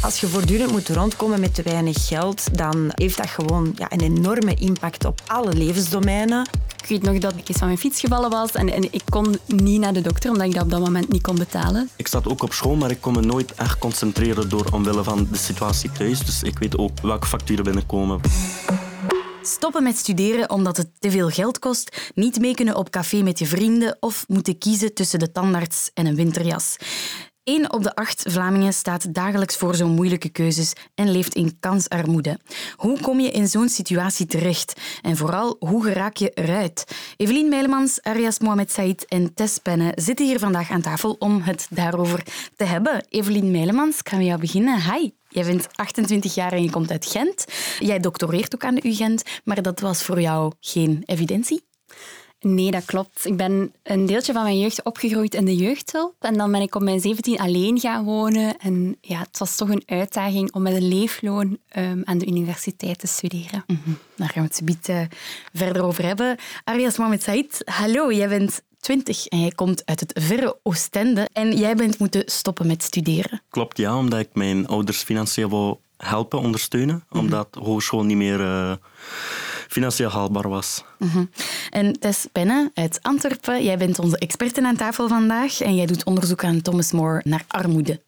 [0.00, 4.00] Als je voortdurend moet rondkomen met te weinig geld, dan heeft dat gewoon ja, een
[4.00, 6.48] enorme impact op alle levensdomeinen.
[6.82, 9.38] Ik weet nog dat ik eens van mijn fiets gevallen was en, en ik kon
[9.46, 11.88] niet naar de dokter omdat ik dat op dat moment niet kon betalen.
[11.96, 15.28] Ik zat ook op school, maar ik kon me nooit echt concentreren door omwille van
[15.30, 16.20] de situatie thuis.
[16.24, 18.20] Dus ik weet ook welke facturen binnenkomen.
[19.42, 23.38] Stoppen met studeren omdat het te veel geld kost, niet mee kunnen op café met
[23.38, 26.76] je vrienden of moeten kiezen tussen de tandarts en een winterjas.
[27.48, 32.38] Eén op de acht Vlamingen staat dagelijks voor zo'n moeilijke keuzes en leeft in kansarmoede.
[32.76, 34.80] Hoe kom je in zo'n situatie terecht?
[35.02, 36.84] En vooral, hoe geraak je eruit?
[37.16, 41.66] Evelien Meilemans, Arias Mohamed Said en Tess Penne zitten hier vandaag aan tafel om het
[41.70, 42.22] daarover
[42.56, 43.06] te hebben.
[43.08, 44.92] Evelien Meilemans, ik met jou beginnen.
[44.92, 45.10] Hi.
[45.28, 47.44] Jij bent 28 jaar en je komt uit Gent.
[47.78, 51.67] Jij doctoreert ook aan de UGent, maar dat was voor jou geen evidentie?
[52.40, 53.24] Nee, dat klopt.
[53.24, 56.14] Ik ben een deeltje van mijn jeugd opgegroeid in de jeugdhulp.
[56.20, 58.56] En dan ben ik op mijn 17 alleen gaan wonen.
[58.58, 62.98] En ja, het was toch een uitdaging om met een leefloon um, aan de universiteit
[62.98, 63.64] te studeren.
[63.66, 63.98] Mm -hmm.
[64.16, 65.00] Daar gaan we het zo uh,
[65.52, 66.36] verder over hebben.
[66.64, 68.12] Arias Mohamed Said, hallo.
[68.12, 71.28] Jij bent 20 en jij komt uit het verre Oostende.
[71.32, 73.42] En jij bent moeten stoppen met studeren.
[73.50, 73.96] Klopt, ja.
[73.96, 76.94] Omdat ik mijn ouders financieel wil helpen, ondersteunen.
[76.94, 77.20] Mm -hmm.
[77.20, 78.40] Omdat hogeschool niet meer...
[78.40, 78.72] Uh,
[79.68, 80.84] financieel haalbaar was.
[80.98, 81.30] Mm -hmm.
[81.70, 86.04] En Tess Penne uit Antwerpen, jij bent onze experte aan tafel vandaag en jij doet
[86.04, 88.00] onderzoek aan Thomas More naar armoede.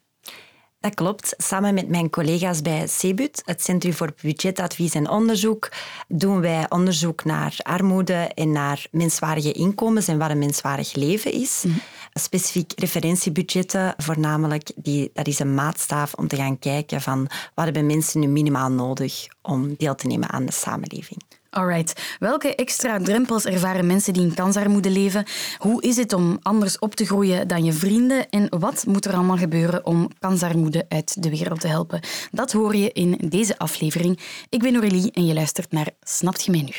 [0.80, 1.34] Dat klopt.
[1.36, 5.72] Samen met mijn collega's bij CEBUT, het Centrum voor Budgetadvies en Onderzoek,
[6.08, 11.62] doen wij onderzoek naar armoede en naar menswaardige inkomens en wat een menswaardig leven is.
[11.64, 11.80] Mm -hmm.
[12.12, 17.86] Specifiek referentiebudgetten, voornamelijk, die, dat is een maatstaaf om te gaan kijken van wat hebben
[17.86, 21.22] mensen nu minimaal nodig om deel te nemen aan de samenleving.
[21.50, 22.16] Alright.
[22.18, 25.24] Welke extra drempels ervaren mensen die in kansarmoede leven?
[25.58, 28.28] Hoe is het om anders op te groeien dan je vrienden?
[28.28, 32.00] En wat moet er allemaal gebeuren om kansarmoede uit de wereld te helpen?
[32.30, 34.18] Dat hoor je in deze aflevering.
[34.48, 36.72] Ik ben Aurélie en je luistert naar Snapt je mij nu?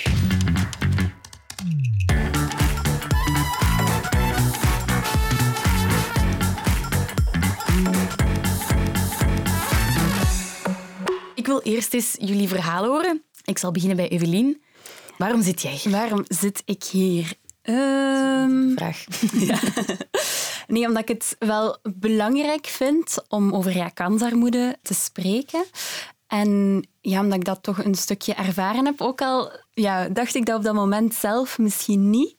[11.35, 13.23] Ik wil eerst eens jullie verhaal horen.
[13.43, 14.61] Ik zal beginnen bij Evelien.
[15.21, 15.91] Waarom zit jij hier?
[15.91, 17.33] Waarom zit ik hier?
[17.63, 18.73] Um...
[18.75, 19.03] Vraag.
[19.47, 19.59] Ja.
[20.67, 25.63] Nee, omdat ik het wel belangrijk vind om over ja, kansarmoede te spreken.
[26.27, 29.01] En ja, omdat ik dat toch een stukje ervaren heb.
[29.01, 32.35] Ook al ja, dacht ik dat op dat moment zelf misschien niet.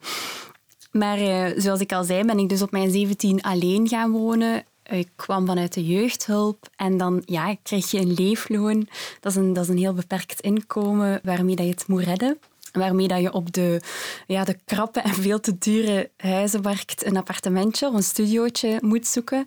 [0.90, 4.64] Maar uh, zoals ik al zei, ben ik dus op mijn 17 alleen gaan wonen.
[4.82, 8.88] Ik kwam vanuit de jeugdhulp en dan ja, krijg je een leefloon.
[9.20, 12.38] Dat is een, dat is een heel beperkt inkomen waarmee dat je het moet redden.
[12.72, 13.80] Waarmee dat je op de,
[14.26, 19.44] ja, de krappe en veel te dure huizenmarkt een appartementje of een studiootje moet zoeken.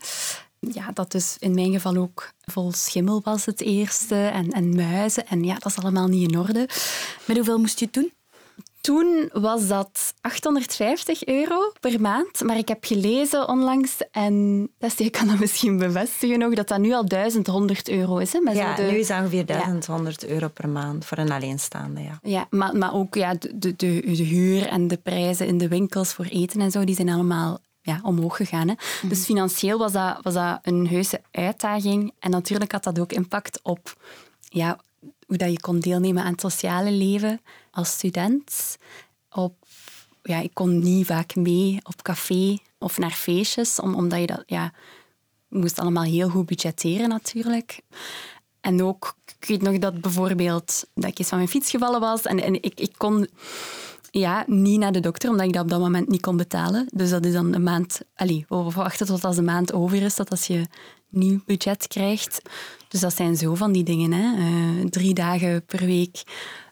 [0.60, 5.28] Ja, dat dus in mijn geval ook vol schimmel was het eerste en, en muizen.
[5.28, 6.70] En ja, dat is allemaal niet in orde.
[7.26, 8.12] Met hoeveel moest je het doen?
[8.86, 12.44] Toen was dat 850 euro per maand.
[12.44, 16.94] Maar ik heb gelezen onlangs, en je kan dat misschien bevestigen nog, dat dat nu
[16.94, 18.34] al 1100 euro is.
[18.34, 18.82] Hè, met ja, de...
[18.82, 20.28] nu is dat ongeveer 1100 ja.
[20.28, 22.02] euro per maand voor een alleenstaande.
[22.02, 25.68] Ja, ja maar, maar ook ja, de, de, de huur en de prijzen in de
[25.68, 28.68] winkels voor eten en zo, die zijn allemaal ja, omhoog gegaan.
[28.68, 28.74] Hè.
[29.02, 29.10] Mm.
[29.10, 32.14] Dus financieel was dat, was dat een heuse uitdaging.
[32.20, 33.96] En natuurlijk had dat ook impact op
[34.40, 34.80] ja,
[35.26, 37.42] hoe dat je kon deelnemen aan het sociale leven
[37.72, 38.78] als student.
[39.32, 39.56] Op,
[40.24, 44.44] ja, ik kon niet vaak mee op café of naar feestjes, om, omdat je dat...
[44.46, 44.74] Ja,
[45.50, 47.80] moest allemaal heel goed budgetteren natuurlijk.
[48.62, 52.22] En ook, ik weet nog dat bijvoorbeeld dat ik eens van mijn fiets gevallen was
[52.22, 53.28] en, ik, ik kon
[54.12, 56.88] ja, niet naar de dokter, omdat ik dat op dat moment niet kon betalen.
[56.94, 58.02] Dus dat is dan een maand...
[58.16, 60.66] Allee, we wachten tot als de maand over is, dat als je
[61.10, 62.42] nieuw budget krijgt.
[62.96, 64.12] Dus dat zijn zo van die dingen.
[64.12, 64.38] Hè.
[64.38, 66.24] Uh, drie dagen per week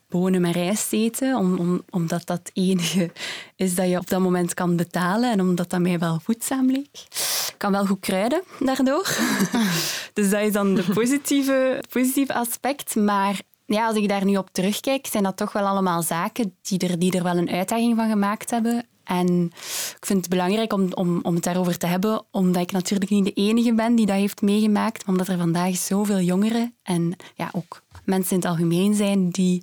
[0.10, 3.12] bonen met rijst eten, om, om, omdat dat het enige
[3.56, 7.06] is dat je op dat moment kan betalen en omdat dat mij wel voedzaam leek.
[7.48, 9.18] Ik kan wel goed kruiden daardoor.
[10.14, 12.96] dus dat is dan de positieve, positieve aspect.
[12.96, 16.80] Maar ja, als ik daar nu op terugkijk, zijn dat toch wel allemaal zaken die
[16.80, 18.86] er, die er wel een uitdaging van gemaakt hebben.
[19.04, 19.52] En
[19.98, 23.26] ik vind het belangrijk om, om, om het daarover te hebben, omdat ik natuurlijk niet
[23.26, 27.84] de enige ben die dat heeft meegemaakt, omdat er vandaag zoveel jongeren en ja, ook
[28.06, 29.62] mensen in het algemeen zijn die,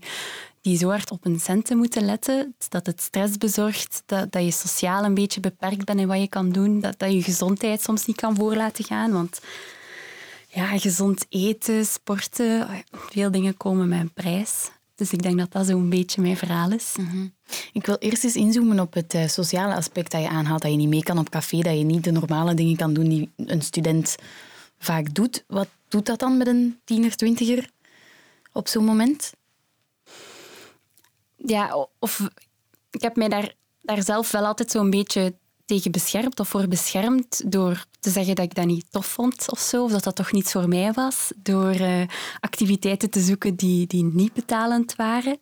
[0.60, 4.50] die zo hard op hun centen moeten letten, dat het stress bezorgt, dat, dat je
[4.50, 8.06] sociaal een beetje beperkt bent in wat je kan doen, dat, dat je gezondheid soms
[8.06, 9.40] niet kan voor laten gaan, want
[10.48, 14.70] ja, gezond eten, sporten, veel dingen komen met een prijs.
[15.00, 16.94] Dus ik denk dat dat zo'n beetje mijn verhaal is.
[16.98, 17.32] Mm -hmm.
[17.72, 20.62] Ik wil eerst eens inzoomen op het uh, sociale aspect dat je aanhaalt.
[20.62, 23.08] Dat je niet mee kan op café, dat je niet de normale dingen kan doen
[23.08, 24.16] die een student
[24.78, 25.44] vaak doet.
[25.46, 27.70] Wat doet dat dan met een tiener, twintiger
[28.52, 29.32] op zo'n moment?
[31.36, 32.28] Ja, of
[32.90, 35.34] ik heb mij daar, daar zelf wel altijd zo'n beetje
[35.70, 39.58] tegen beschermd of voor beschermd door te zeggen dat ik dat niet tof vond of
[39.58, 42.02] zo, of dat dat toch niets voor mij was, door uh,
[42.40, 45.40] activiteiten te zoeken die, die niet betalend waren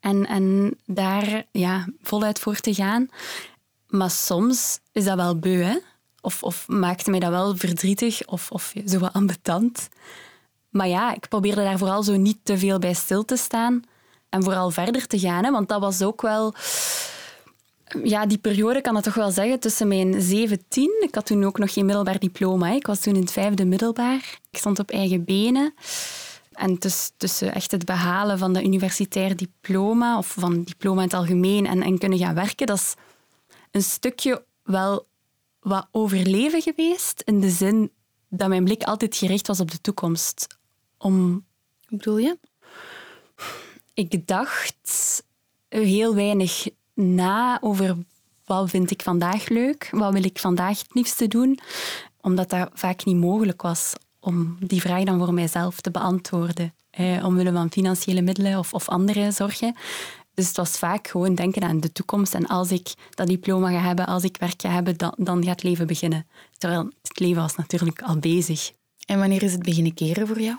[0.00, 3.08] en, en daar ja, voluit voor te gaan.
[3.88, 5.76] Maar soms is dat wel beu, hè?
[6.20, 9.88] Of, of maakte mij dat wel verdrietig of, of zo wat ambetant.
[10.70, 13.82] Maar ja, ik probeerde daar vooral zo niet te veel bij stil te staan
[14.28, 15.44] en vooral verder te gaan.
[15.44, 15.50] Hè?
[15.50, 16.54] Want dat was ook wel...
[18.04, 20.90] Ja, die periode kan ik toch wel zeggen, tussen mijn 17...
[21.00, 22.68] Ik had toen ook nog geen middelbaar diploma.
[22.68, 22.74] Hè.
[22.74, 24.38] Ik was toen in het vijfde middelbaar.
[24.50, 25.74] Ik stond op eigen benen.
[26.52, 31.16] En dus, tussen echt het behalen van de universitair diploma, of van diploma in het
[31.16, 32.94] algemeen, en, en kunnen gaan werken, dat is
[33.70, 35.06] een stukje wel
[35.60, 37.22] wat overleven geweest.
[37.24, 37.90] In de zin
[38.28, 40.46] dat mijn blik altijd gericht was op de toekomst.
[40.98, 41.44] Om...
[41.88, 42.38] Hoe bedoel je?
[43.94, 45.24] Ik dacht
[45.68, 47.96] heel weinig na over
[48.44, 51.58] wat vind ik vandaag leuk, wat wil ik vandaag het liefste doen,
[52.20, 56.74] omdat dat vaak niet mogelijk was om die vraag dan voor mijzelf te beantwoorden.
[56.90, 59.74] Eh, omwille van financiële middelen of, of andere zorgen.
[60.34, 62.34] Dus het was vaak gewoon denken aan de toekomst.
[62.34, 65.50] En als ik dat diploma ga hebben, als ik werk ga hebben, dan, dan gaat
[65.50, 66.26] het leven beginnen.
[66.58, 68.72] Terwijl het leven was natuurlijk al bezig.
[69.06, 70.56] En wanneer is het beginnen keren voor jou?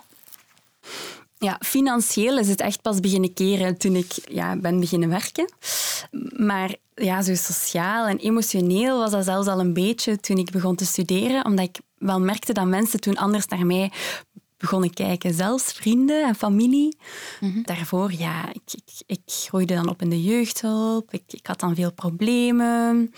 [1.43, 5.49] Ja, financieel is het echt pas beginnen keren toen ik ja, ben beginnen werken.
[6.37, 10.75] Maar ja, zo sociaal en emotioneel was dat zelfs al een beetje toen ik begon
[10.75, 13.91] te studeren, omdat ik wel merkte dat mensen toen anders naar mij
[14.57, 15.33] begonnen kijken.
[15.33, 16.97] Zelfs vrienden en familie.
[17.39, 17.61] Mhm.
[17.61, 21.13] Daarvoor, ja, ik, ik, ik, groeide dan op in de jeugdhulp.
[21.13, 23.13] Ik, ik had dan veel problemen.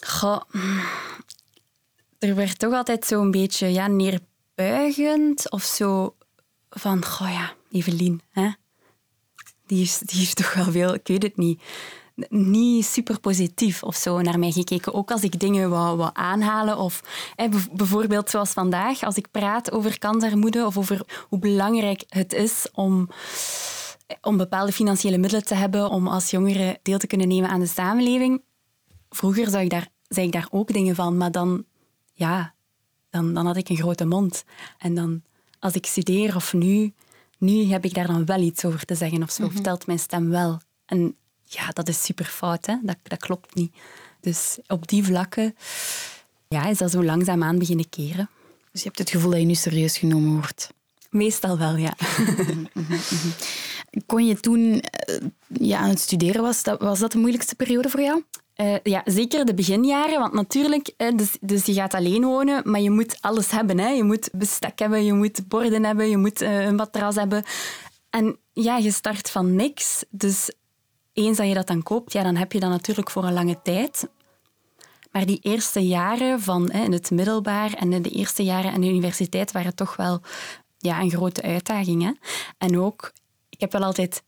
[0.00, 0.40] Goh,
[2.18, 6.14] er werd toch altijd zo'n beetje ja, neerbuigend of zo
[6.74, 8.50] van, goh ja, Evelien, hè?
[9.66, 11.62] Die, is, die toch wel veel, ik weet het niet
[12.28, 14.94] niet super positief of zo naar mij gekeken.
[14.94, 16.78] Ook als ik dingen wou, wou aanhalen.
[16.78, 17.02] Of
[17.72, 23.08] bijvoorbeeld zoals vandaag, als ik praat over kansarmoede of over hoe belangrijk het is om,
[24.20, 27.66] om bepaalde financiële middelen te hebben om als jongere deel te kunnen nemen aan de
[27.66, 28.42] samenleving.
[29.10, 31.64] Vroeger zei ik daar, zei ik daar ook dingen van, maar dan,
[32.12, 32.54] ja,
[33.10, 34.44] dan, dan had ik een grote mond.
[34.78, 35.22] En dan,
[35.64, 36.92] als ik studeer of nu,
[37.38, 39.44] nu heb ik daar dan wel iets over te zeggen of zo.
[39.44, 40.60] Mm Vertelt mijn stem wel.
[40.86, 42.66] En ja, dat is super fout.
[42.66, 42.76] Hè?
[42.82, 43.74] Dat, dat klopt niet.
[44.20, 45.54] Dus op die vlakken
[46.48, 48.28] ja, is dat zo langzaamaan beginnen keren.
[48.72, 50.72] Dus je hebt het gevoel dat je nu serieus genomen wordt?
[51.10, 51.96] Meestal wel, ja.
[54.06, 55.16] Kon je toen eh,
[55.46, 58.22] ja, aan het studeren was, dat, was dat de moeilijkste periode voor jou?
[58.56, 60.18] Uh, ja, zeker de beginjaren.
[60.18, 63.78] Want natuurlijk, dus, dus je gaat alleen wonen, maar je moet alles hebben.
[63.78, 63.88] Hè.
[63.88, 67.44] Je moet bestek hebben, je moet borden hebben, je moet uh, een matras hebben.
[68.10, 70.04] En ja, je start van niks.
[70.10, 70.50] Dus
[71.12, 73.62] eens dat je dat dan koopt, ja, dan heb je dat natuurlijk voor een lange
[73.62, 74.08] tijd.
[75.10, 78.88] Maar die eerste jaren van hè, in het middelbaar en de eerste jaren aan de
[78.88, 80.20] universiteit waren toch wel
[80.78, 82.02] ja, een grote uitdaging.
[82.02, 82.10] Hè?
[82.58, 83.12] En ook,
[83.48, 84.22] ik heb wel altijd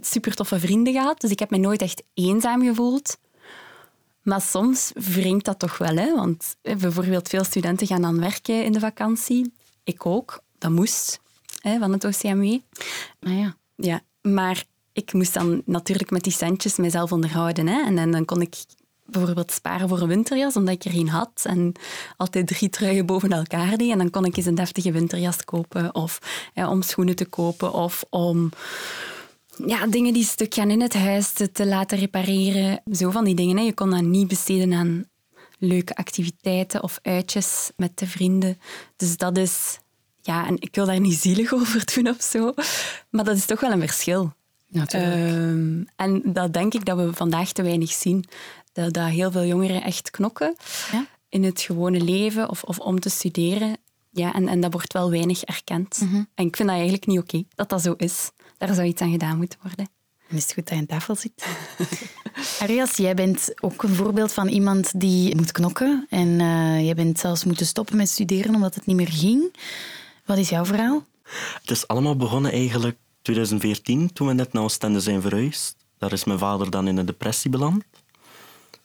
[0.00, 3.18] super toffe vrienden gehad, dus ik heb me nooit echt eenzaam gevoeld.
[4.22, 5.96] Maar soms wringt dat toch wel.
[5.96, 6.14] Hè?
[6.14, 9.52] Want bijvoorbeeld veel studenten gaan dan werken in de vakantie.
[9.84, 10.42] Ik ook.
[10.58, 11.20] Dat moest
[11.60, 12.58] hè, van het OCMW.
[13.20, 13.56] Ah ja.
[13.76, 17.66] Ja, maar ik moest dan natuurlijk met die centjes mezelf onderhouden.
[17.66, 17.84] Hè.
[17.84, 18.56] En, en dan kon ik
[19.06, 21.42] bijvoorbeeld sparen voor een winterjas, omdat ik er geen had.
[21.42, 21.72] En
[22.16, 23.92] altijd drie truien boven elkaar die.
[23.92, 25.94] En dan kon ik eens een deftige winterjas kopen.
[25.94, 26.18] Of
[26.54, 27.72] om schoenen te kopen.
[27.72, 28.50] Of om
[29.66, 32.82] ja, dingen die stuk gaan in het huis te, te, laten repareren.
[32.92, 33.56] Zo van die dingen.
[33.56, 33.62] Hè.
[33.62, 35.04] Je kon dat niet besteden aan
[35.58, 38.58] leuke activiteiten of uitjes met de vrienden.
[38.96, 39.78] Dus dat is...
[40.22, 42.54] Ja, en ik wil daar niet zielig over doen of zo.
[43.10, 44.32] Maar dat is toch wel een verschil.
[44.68, 45.14] Natuurlijk.
[45.14, 48.24] Uh, en dat denk ik dat we vandaag te weinig zien.
[48.72, 50.56] Dat, dat heel veel jongeren echt knokken
[50.92, 51.06] ja?
[51.28, 53.76] in het gewone leven of, of om te studeren.
[54.10, 56.00] Ja, en, en dat wordt wel weinig erkend.
[56.00, 56.14] Mhm.
[56.14, 58.30] En ik vind dat eigenlijk niet oké dat dat zo is.
[58.58, 59.88] Daar zou iets aan gedaan moeten worden.
[60.28, 61.46] En is het goed dat je aan tafel zit?
[62.62, 66.06] Arias, jij bent ook een voorbeeld van iemand die moet knokken.
[66.08, 69.56] En uh, jij bent zelfs moeten stoppen met studeren omdat het niet meer ging.
[70.24, 71.06] Wat is jouw verhaal?
[71.60, 76.24] Het is allemaal begonnen eigenlijk 2014, toen we net naar Oostende zijn verhuisd, daar is
[76.24, 77.84] mijn vader dan in een depressie beland.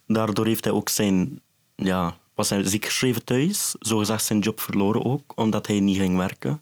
[0.08, 1.42] Daardoor heeft hij ook zijn,
[1.76, 6.18] ja, was hij ziek geschreven thuis, zogezegd zijn job verloren ook, omdat hij niet ging
[6.18, 6.62] werken.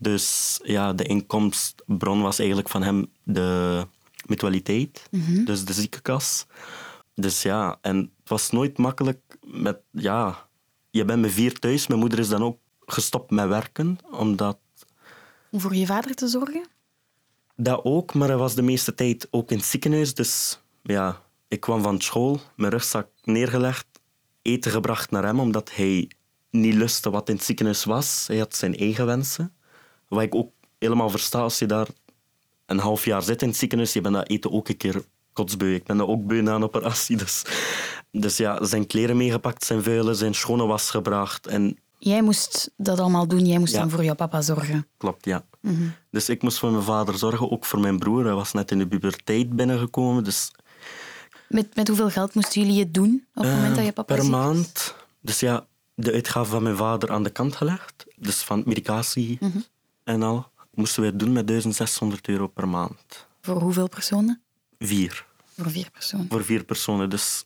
[0.00, 3.82] Dus ja, de inkomstbron was eigenlijk van hem de
[4.26, 5.44] mutualiteit, mhm.
[5.44, 6.46] dus de ziekenkas.
[7.14, 10.48] Dus ja, en het was nooit makkelijk met, ja,
[10.90, 11.86] je bent met vier thuis.
[11.86, 14.58] Mijn moeder is dan ook gestopt met werken, omdat...
[15.50, 16.66] Om voor je vader te zorgen?
[17.56, 20.14] Dat ook, maar hij was de meeste tijd ook in het ziekenhuis.
[20.14, 23.86] Dus ja, ik kwam van school, mijn rugzak neergelegd,
[24.48, 26.10] eten gebracht naar hem, omdat hij
[26.50, 28.24] niet lustte wat in het ziekenhuis was.
[28.26, 29.52] Hij had zijn eigen wensen.
[30.08, 31.86] Wat ik ook helemaal versta als je daar
[32.66, 33.92] een half jaar zit in het ziekenhuis.
[33.92, 35.02] Je bent dat eten ook een keer
[35.32, 35.74] kotsbeu.
[35.74, 37.16] Ik ben dat ook beu na een operatie.
[37.16, 37.42] Dus,
[38.10, 41.46] dus ja, zijn kleren meegepakt, zijn vuilen, zijn schone was gebracht.
[41.46, 43.46] En Jij moest dat allemaal doen.
[43.46, 43.78] Jij moest Ja.
[43.80, 44.86] dan voor jouw papa zorgen.
[44.96, 45.44] Klopt, ja.
[46.10, 48.24] Dus ik moest voor mijn vader zorgen, ook voor mijn broer.
[48.24, 50.24] Hij was net in de puberteit binnengekomen.
[50.24, 50.50] Dus
[51.48, 54.14] Met, met hoeveel geld moesten jullie het doen op het moment dat je eh, papa
[54.14, 54.94] per ziek maand.
[55.20, 58.06] Dus ja, de uitgaven van mijn vader aan de kant gelegd.
[58.16, 59.58] Dus van medicatie Mhm.
[60.04, 60.50] en al.
[60.74, 63.26] Moesten we het doen met 1600 euro per maand.
[63.40, 64.40] Voor hoeveel personen?
[64.78, 65.26] Vier.
[65.56, 66.26] Voor vier personen.
[66.28, 67.10] Voor vier personen.
[67.10, 67.44] Dus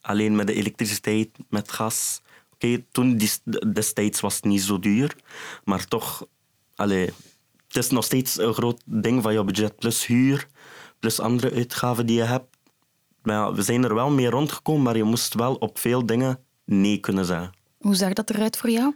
[0.00, 2.20] alleen met de elektriciteit, met gas.
[2.52, 5.16] Oké, toen die- destijds was het niet zo duur.
[5.64, 6.26] Maar toch,
[6.74, 7.04] allee,
[7.66, 9.76] het is nog steeds een groot ding van je budget.
[9.76, 10.46] Plus huur,
[10.98, 12.56] plus andere uitgaven die je hebt.
[13.22, 16.38] Maar ja, we zijn er wel mee rondgekomen, maar je moest wel op veel dingen
[16.64, 17.52] nee kunnen zeggen.
[17.78, 18.94] Hoe zag dat eruit voor jou?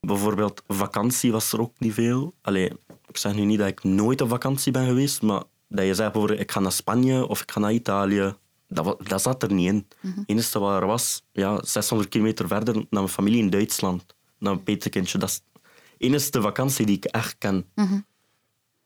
[0.00, 2.34] Bijvoorbeeld vakantie was er ook niet veel.
[2.42, 2.72] Allee,
[3.06, 6.12] ik zeg nu niet dat ik nooit op vakantie ben geweest, maar dat je zegt
[6.12, 8.34] bijvoorbeeld ik ga naar Spanje of ik ga naar Italië,
[8.68, 9.86] dat, dat zat er niet in.
[10.00, 14.04] Het enige wat er was, ja, 600 kilometer verder naar mijn familie in Duitsland,
[14.38, 15.18] naar een petekindje.
[15.18, 17.66] Dat is de enige vakantie die ik echt ken.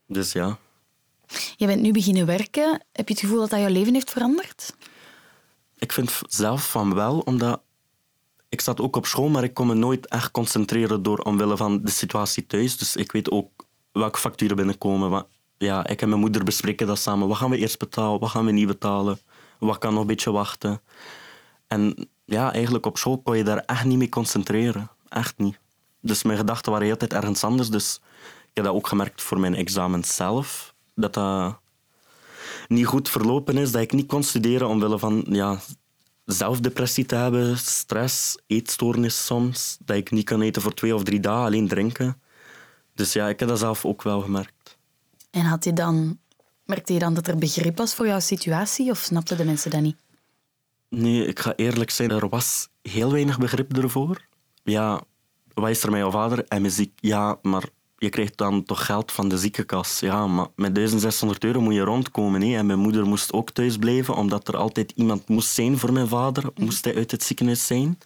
[0.07, 0.59] Dus ja.
[1.57, 2.83] Je bent nu beginnen werken.
[2.93, 4.75] Heb je het gevoel dat dat jouw leven heeft veranderd?
[5.79, 7.63] Ik vind zelf van wel, omdat
[8.49, 11.83] ik zat ook op school, maar ik kon me nooit echt concentreren door omwille van
[11.83, 12.77] de situatie thuis.
[12.77, 15.27] Dus ik weet ook welke facturen binnenkomen.
[15.59, 17.29] Ja, ik en mijn moeder bespreken dat samen.
[17.29, 18.21] Wat gaan we eerst betalen?
[18.21, 19.19] Wat gaan we niet betalen?
[19.59, 20.81] Wat kan nog een beetje wachten?
[21.67, 24.91] En ja, eigenlijk op school kon je daar echt niet mee concentreren.
[25.09, 25.59] Echt niet.
[26.01, 27.71] Dus mijn gedachten waren altijd ergens anders.
[27.71, 30.72] Dus ik heb dat ook gemerkt voor mijn examen zelf.
[31.03, 31.61] Dat dat
[32.69, 35.61] niet goed verlopen is, dat ik niet kon studeren omwille van ja,
[36.25, 41.21] zelfdepressie te hebben, stress, eetstoornis soms, dat ik niet kan eten voor twee of drie
[41.21, 42.21] dagen, alleen drinken.
[42.95, 44.79] Dus ja, ik heb dat zelf ook wel gemerkt.
[45.31, 46.19] En had je dan,
[46.65, 49.81] merkte je dan dat er begrip was voor jouw situatie of snapten de mensen dat
[49.81, 49.97] niet?
[50.89, 54.27] Nee, ik ga eerlijk zijn, er was heel weinig begrip ervoor.
[54.65, 55.03] Ja,
[55.55, 56.45] wat is er met jouw vader?
[56.49, 56.93] Hij is ziek.
[56.97, 57.65] Ja, maar
[58.03, 60.01] je krijgt dan toch geld van de ziekenkas.
[60.01, 62.43] Ja, maar met 1600 euro moet je rondkomen.
[62.43, 62.57] Hè.
[62.57, 66.09] En mijn moeder moest ook thuis blijven, omdat er altijd iemand moest zijn voor mijn
[66.09, 66.51] vader.
[66.55, 67.99] Moest hij uit het ziekenhuis zijn.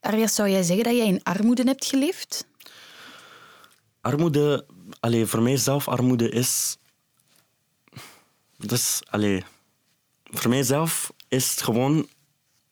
[0.00, 2.46] Arias, zou jij zeggen dat jij in armoede hebt geleefd?
[4.00, 4.66] Armoede,
[5.00, 6.76] allee, voor mijzelf, armoede is.
[8.56, 9.44] Dus, allee,
[10.24, 12.08] voor mijzelf is het gewoon.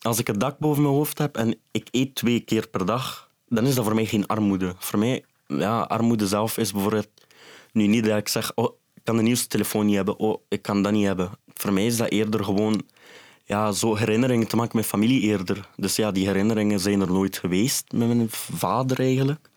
[0.01, 3.31] Als ik het dak boven mijn hoofd heb en ik eet twee keer per dag,
[3.49, 4.75] dan is dat voor mij geen armoede.
[4.79, 5.25] Voor mij,
[5.59, 7.09] ja, armoede zelf is bijvoorbeeld.
[7.73, 10.63] Nu niet dat ik zeg, oh, ik kan de nieuwste telefoon niet hebben, oh, ik
[10.63, 11.31] kan dat niet hebben.
[11.55, 12.83] Voor mij is dat eerder gewoon
[13.45, 15.69] ja, zo herinneringen te maken met familie eerder.
[15.77, 19.51] Dus ja, die herinneringen zijn er nooit geweest met mijn vader eigenlijk.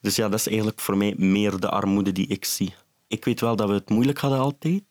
[0.00, 2.74] Dus ja, dat is eigenlijk voor mij meer de armoede die ik zie.
[3.06, 4.82] Ik weet wel dat we het moeilijk hadden altijd.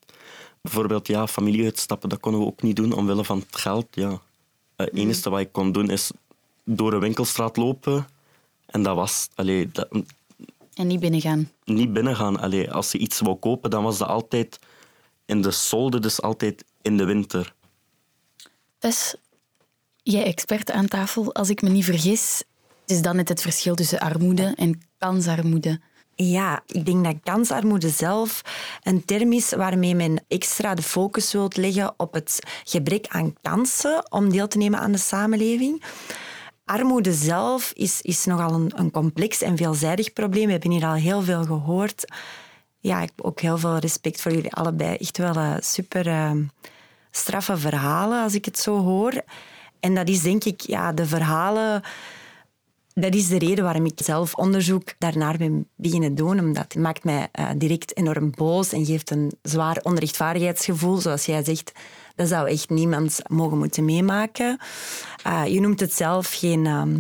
[0.62, 3.88] Bijvoorbeeld, ja, familie uitstappen, dat konden we ook niet doen omwille van het geld.
[3.92, 4.22] Ja.
[4.76, 6.12] Het enige wat ik kon doen is
[6.64, 8.08] door een winkelstraat lopen.
[8.66, 9.88] En dat was allee, dat,
[10.82, 11.52] En niet binnengaan.
[11.66, 12.40] niet binnengaan.
[12.40, 14.60] Allee, als je iets wou kopen, dan was dat altijd
[15.26, 17.54] in de solde, dus altijd in de winter.
[18.78, 19.16] Tess,
[20.04, 22.44] jij expert aan tafel, als ik me niet vergis,
[22.86, 25.80] is dan net het verschil tussen armoede en kansarmoede.
[26.16, 28.42] Ja, ik denk dat kansarmoede zelf
[28.84, 34.12] een term is waarmee men extra de focus wilt leggen op het gebrek aan kansen
[34.12, 35.84] om deel te nemen aan de samenleving.
[36.72, 40.46] Armoede zelf is, is nogal een, een complex en veelzijdig probleem.
[40.46, 42.06] We hebben hier al heel veel gehoord.
[42.80, 44.96] Ja, ik heb ook heel veel respect voor jullie allebei.
[44.96, 46.32] Echt wel eh, super eh,
[47.12, 49.22] straffe verhalen, als ik het zo hoor.
[49.80, 51.82] En dat is denk ik ja, de verhalen
[52.94, 56.40] dat is de reden waarom ik zelf onderzoek daarnaar ben beginnen doen.
[56.40, 60.98] Omdat het maakt mij eh, direct enorm boos en geeft een zwaar onrechtvaardigheidsgevoel.
[60.98, 61.72] Zoals jij zegt,
[62.16, 64.58] dat zou echt niemand mogen moeten meemaken.
[65.24, 67.00] Eh, je noemt het zelf geen, ehm,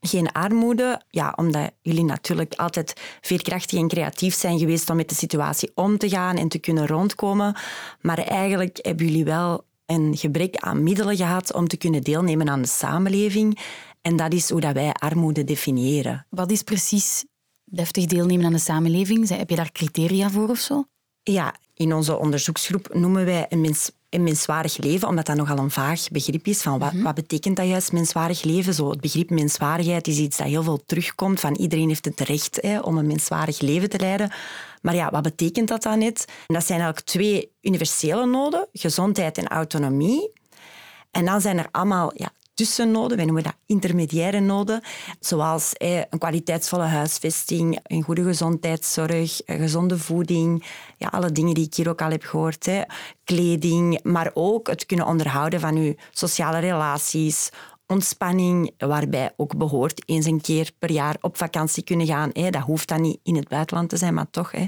[0.00, 1.00] geen armoede.
[1.08, 5.98] Ja, omdat jullie natuurlijk altijd veerkrachtig en creatief zijn geweest om met de situatie om
[5.98, 7.56] te gaan en te kunnen rondkomen.
[8.00, 12.62] Maar eigenlijk hebben jullie wel een gebrek aan middelen gehad om te kunnen deelnemen aan
[12.62, 13.58] de samenleving.
[14.02, 16.26] En dat is hoe dat wij armoede definiëren.
[16.30, 17.24] Wat is precies
[17.64, 19.28] deftig deelnemen aan de samenleving?
[19.28, 20.84] Heb je daar criteria voor of zo?
[21.22, 25.70] Ja, in onze onderzoeksgroep noemen wij een mens een menswaardig leven, omdat dat nogal een
[25.70, 26.62] vaag begrip is.
[26.62, 28.74] Van wat, wat betekent dat juist, menswaardig leven?
[28.74, 31.40] Zo, het begrip menswaardigheid is iets dat heel veel terugkomt.
[31.40, 34.32] Van iedereen heeft het recht hè, om een menswaardig leven te leiden.
[34.82, 36.24] Maar ja, wat betekent dat dan net?
[36.46, 40.32] En dat zijn eigenlijk twee universele noden, gezondheid en autonomie.
[41.10, 44.80] En dan zijn er allemaal ja, tussennoden, wij noemen dat intermediaire noden,
[45.20, 50.64] zoals een kwaliteitsvolle huisvesting, een goede gezondheidszorg, gezonde voeding,
[50.96, 52.68] ja, alle dingen die ik hier ook al heb gehoord,
[53.24, 57.50] kleding, maar ook het kunnen onderhouden van uw sociale relaties,
[57.92, 62.30] ontspanning, waarbij ook behoort eens een keer per jaar op vakantie kunnen gaan.
[62.32, 62.50] Hè.
[62.50, 64.50] Dat hoeft dan niet in het buitenland te zijn, maar toch.
[64.50, 64.64] Hè.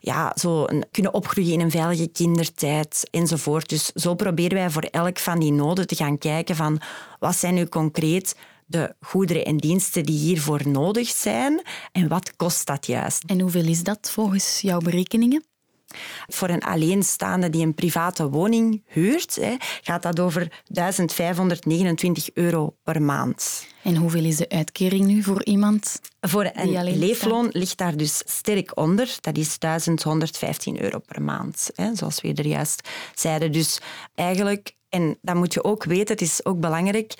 [0.00, 3.68] Ja, zo een, kunnen opgroeien in een veilige kindertijd enzovoort.
[3.68, 6.80] Dus zo proberen wij voor elk van die noden te gaan kijken van
[7.18, 12.66] wat zijn nu concreet de goederen en diensten die hiervoor nodig zijn en wat kost
[12.66, 13.24] dat juist.
[13.26, 15.44] En hoeveel is dat volgens jouw berekeningen?
[16.26, 19.40] Voor een alleenstaande die een private woning huurt,
[19.82, 23.66] gaat dat over 1529 euro per maand.
[23.82, 26.00] En hoeveel is de uitkering nu voor iemand?
[26.20, 29.16] Voor een leefloon ligt daar dus sterk onder.
[29.20, 33.52] Dat is 1115 euro per maand, zoals we er juist zeiden.
[33.52, 33.80] Dus
[34.14, 37.14] eigenlijk, en dat moet je ook weten, het is ook belangrijk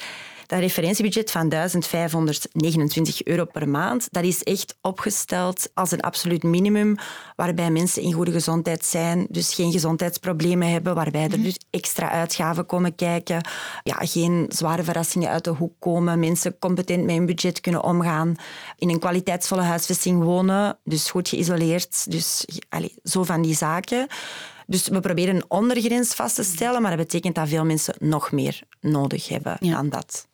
[0.47, 6.97] dat referentiebudget van 1529 euro per maand, dat is echt opgesteld als een absoluut minimum
[7.37, 11.43] waarbij mensen in goede gezondheid zijn, dus geen gezondheidsproblemen hebben, waarbij er mhm.
[11.43, 13.49] dus extra uitgaven komen kijken,
[13.83, 18.35] ja, geen zware verrassingen uit de hoek komen, mensen competent met hun budget kunnen omgaan,
[18.79, 24.07] in een kwaliteitsvolle huisvesting wonen, dus goed geïsoleerd, dus allez, zo van die zaken.
[24.67, 28.33] Dus we proberen een ondergrens vast te stellen, maar dat betekent dat veel mensen nog
[28.33, 30.27] meer nodig hebben dan dat.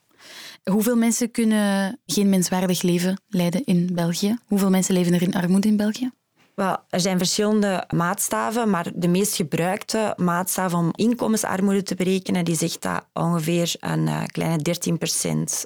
[0.70, 4.38] Hoeveel mensen kunnen geen menswaardig leven leiden in België?
[4.46, 6.10] Hoeveel mensen leven er in armoede in België?
[6.54, 12.56] Wel, er zijn verschillende maatstaven, maar de meest gebruikte maatstaf om inkomensarmoede te berekenen, die
[12.56, 14.98] zegt dat ongeveer een uh, kleine 13%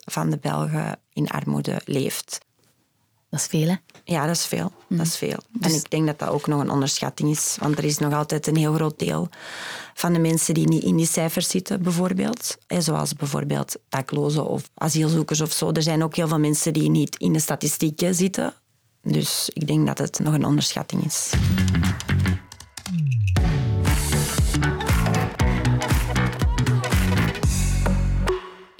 [0.04, 2.40] van de Belgen in armoede leeft.
[3.30, 3.74] Dat is veel, hè?
[4.08, 4.72] Ja, dat is veel.
[4.88, 5.38] Dat is veel.
[5.60, 8.12] En dus- ik denk dat dat ook nog een onderschatting is, want er is nog
[8.12, 9.28] altijd een heel groot deel
[9.94, 12.56] van de mensen die niet in die cijfers zitten, bijvoorbeeld.
[12.68, 15.72] Zoals bijvoorbeeld daklozen of asielzoekers of zo.
[15.72, 18.54] Er zijn ook heel veel mensen die niet in de statistieken zitten.
[19.02, 21.32] Dus ik denk dat het nog een onderschatting is.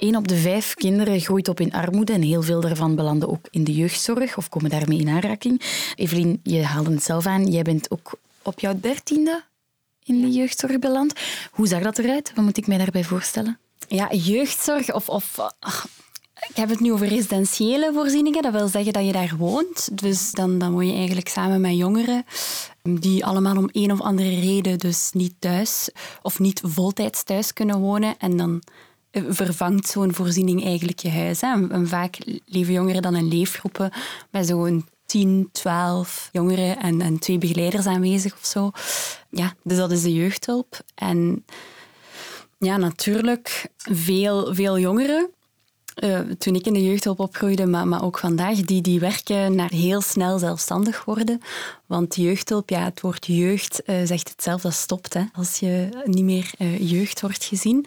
[0.07, 3.47] Een op de vijf kinderen groeit op in armoede en heel veel daarvan belanden ook
[3.49, 5.61] in de jeugdzorg of komen daarmee in aanraking.
[5.95, 7.51] Evelien, je haalde het zelf aan.
[7.51, 9.43] Jij bent ook op jouw dertiende
[10.03, 11.13] in de jeugdzorg beland.
[11.51, 12.31] Hoe zag dat eruit?
[12.35, 13.59] Wat moet ik mij daarbij voorstellen?
[13.87, 15.09] Ja, jeugdzorg of...
[15.09, 15.39] of
[16.49, 18.41] ik heb het nu over residentiële voorzieningen.
[18.41, 20.01] Dat wil zeggen dat je daar woont.
[20.01, 22.25] Dus dan, dan woon je eigenlijk samen met jongeren
[22.81, 25.89] die allemaal om een of andere reden dus niet thuis
[26.21, 28.15] of niet voltijds thuis kunnen wonen.
[28.19, 28.61] En dan
[29.27, 31.41] vervangt zo'n voorziening eigenlijk je huis.
[31.41, 31.85] Hè.
[31.87, 33.91] Vaak leven jongeren dan in leefgroepen
[34.31, 38.71] met zo'n 10, 12 jongeren en, en twee begeleiders aanwezig of zo.
[39.29, 40.79] Ja, dus dat is de jeugdhulp.
[40.95, 41.45] En
[42.57, 45.29] ja, natuurlijk veel, veel jongeren
[46.03, 49.69] uh, toen ik in de jeugdhulp opgroeide, maar, maar ook vandaag, die, die werken naar
[49.69, 51.41] heel snel zelfstandig worden.
[51.85, 55.89] Want jeugdhulp, ja, het woord jeugd uh, zegt het zelf, dat stopt hè, als je
[56.05, 57.85] niet meer uh, jeugd wordt gezien.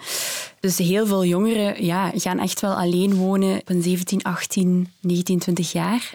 [0.61, 5.39] Dus heel veel jongeren ja, gaan echt wel alleen wonen op een 17, 18, 19,
[5.39, 6.13] 20 jaar.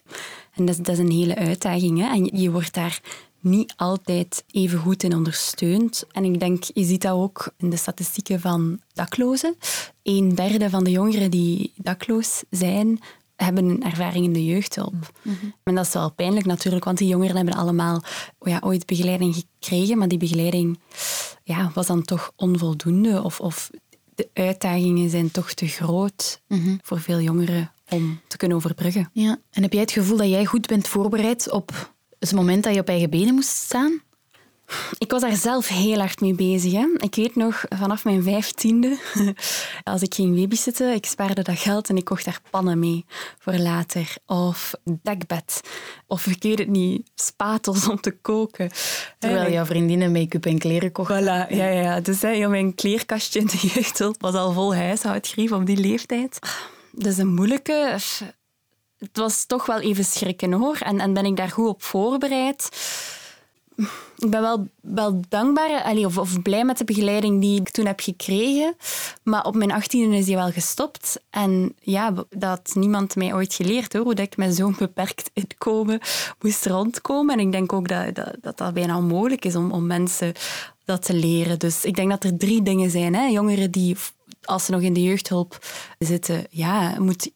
[0.53, 1.99] En dat, dat is een hele uitdaging.
[1.99, 2.13] Hè?
[2.13, 3.01] En je wordt daar
[3.45, 6.03] niet altijd even goed in ondersteund.
[6.12, 9.55] En ik denk, je ziet dat ook in de statistieken van daklozen.
[10.03, 12.99] Een derde van de jongeren die dakloos zijn,
[13.36, 15.12] hebben een ervaring in de jeugdhulp.
[15.21, 18.03] Mm En dat is wel pijnlijk natuurlijk, want die jongeren hebben allemaal
[18.38, 20.79] oh ja, ooit begeleiding gekregen, maar die begeleiding
[21.43, 23.69] ja, was dan toch onvoldoende of, of
[24.15, 26.75] de uitdagingen zijn toch te groot mhm.
[26.81, 29.10] voor veel jongeren om te kunnen overbruggen.
[29.13, 29.38] Ja.
[29.51, 31.94] En heb jij het gevoel dat jij goed bent voorbereid op
[32.29, 34.03] het moment dat je op eigen benen moest staan?
[34.97, 36.71] Ik was daar zelf heel hard mee bezig.
[36.71, 36.88] Hè.
[36.97, 38.97] Ik weet nog, vanaf mijn vijftiende,
[39.83, 43.05] als ik ging babysitten, ik spaarde dat geld en ik kocht daar pannen mee
[43.39, 44.15] voor later.
[44.25, 45.61] Of dekbed.
[46.07, 48.69] Of ik weet het niet, spatels om te koken.
[49.19, 51.23] Terwijl jouw vriendinnen make-up en kleren kochten.
[51.23, 51.99] Voilà, ja, ja.
[51.99, 56.39] Dus hè, mijn kleerkastje in de jeugdhulp was al vol huishoudgrief op die leeftijd.
[56.91, 57.97] Dat is een moeilijke
[58.99, 60.77] het was toch wel even schrikken hoor.
[60.79, 62.69] En, en ben ik daar goed op voorbereid?
[64.17, 67.86] ik ben wel, wel dankbaar allee, of, of blij met de begeleiding die ik toen
[67.86, 68.75] heb gekregen.
[69.23, 71.21] Maar op mijn achttiende is die wel gestopt.
[71.29, 75.29] En ja, dat had niemand mij ooit geleerd hoor, hoe dat ik met zo'n beperkt
[75.34, 75.99] inkomen
[76.41, 77.39] moest rondkomen.
[77.39, 80.34] En ik denk ook dat dat, dat, dat bijna onmogelijk is om, om mensen
[80.86, 81.60] dat te leren.
[81.60, 83.15] Dus ik denk dat er drie dingen zijn.
[83.15, 83.25] Hè.
[83.25, 83.97] Jongeren die
[84.45, 85.65] als ze nog in de jeugdhulp
[85.99, 87.31] zitten, ja, moet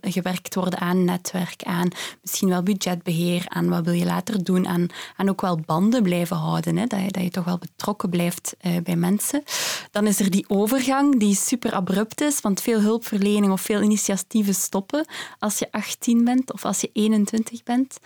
[0.00, 1.88] gewerkt worden aan netwerk, aan
[2.22, 6.36] misschien wel budgetbeheer, aan wat wil je later doen, aan, aan ook wel banden blijven
[6.36, 9.42] houden, hè, dat, je, dat je toch wel betrokken blijft uh, bij mensen.
[9.90, 14.54] Dan is er die overgang die super abrupt is, want veel hulpverlening of veel initiatieven
[14.54, 15.06] stoppen
[15.38, 17.98] als je 18 bent of als je 21 bent.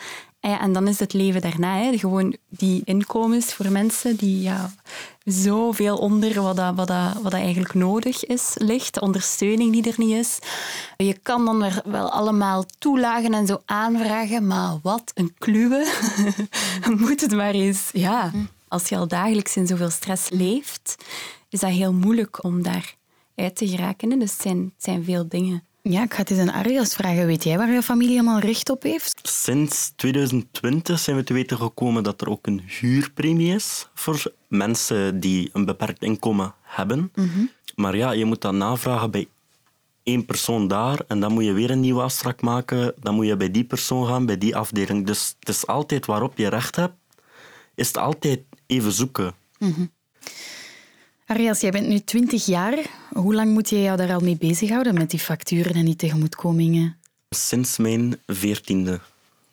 [0.43, 4.73] En dan is het leven daarna, hè, gewoon die inkomens voor mensen die ja,
[5.25, 8.95] zoveel onder wat, dat, wat, dat, wat dat eigenlijk nodig is, ligt.
[8.95, 10.39] De ondersteuning die er niet is.
[10.97, 15.93] Je kan dan wel allemaal toelagen en zo aanvragen, maar wat een kluwe.
[16.99, 17.91] Moet het maar eens.
[17.93, 18.31] Ja,
[18.69, 21.05] als je al dagelijks in zoveel stress leeft,
[21.49, 22.95] is dat heel moeilijk om daar
[23.35, 24.19] uit te geraken.
[24.19, 25.65] Dus het zijn, het zijn veel dingen.
[25.83, 27.27] Ja, ik ga het eens aan Arias vragen.
[27.27, 29.19] Weet jij waar je familie allemaal recht op heeft?
[29.23, 35.21] Sinds 2020 zijn we te weten gekomen dat er ook een huurpremie is voor mensen
[35.21, 37.13] die een beperkt inkomen hebben.
[37.15, 37.45] Mhm.
[37.75, 39.29] Maar ja, je moet dan navragen bij
[40.03, 42.95] één persoon daar en dan moet je weer een nieuwe afspraak maken.
[43.01, 45.07] Dan moet je bij die persoon gaan, bij die afdeling.
[45.07, 46.95] Dus het is altijd waarop je recht hebt,
[47.75, 49.35] is het altijd even zoeken.
[49.59, 49.91] Mm
[51.27, 52.79] Arias, jij bent nu 20 jaar.
[53.13, 56.97] Hoe lang moet je jou daar al mee bezighouden met die facturen en die tegemoetkomingen?
[57.31, 59.01] Sinds mijn veertiende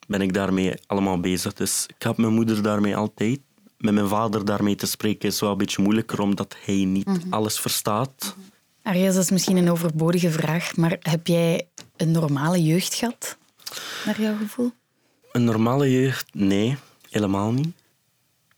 [0.08, 1.54] ben ik daarmee allemaal bezig.
[1.54, 3.40] Dus ik heb mijn moeder daarmee altijd.
[3.78, 7.20] Met mijn vader daarmee te spreken is wel een beetje moeilijker, omdat hij niet mhm.
[7.30, 8.36] alles verstaat.
[8.84, 13.38] Arias, dat is misschien een overbodige vraag, maar heb jij een normale jeugd gehad,
[14.06, 14.72] naar jouw gevoel?
[15.32, 16.34] Een normale jeugd?
[16.34, 16.78] Nee,
[17.10, 17.76] helemaal niet.